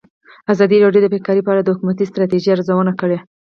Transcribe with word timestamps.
ازادي 0.53 0.77
راډیو 0.85 1.01
د 1.03 1.07
بیکاري 1.13 1.41
په 1.43 1.51
اړه 1.53 1.61
د 1.63 1.69
حکومتي 1.75 2.03
ستراتیژۍ 2.11 2.49
ارزونه 2.53 2.91
کړې. 3.01 3.17